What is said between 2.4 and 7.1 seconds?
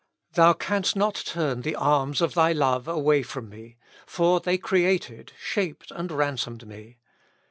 love away from me, for they created, shaped, and ransomed me.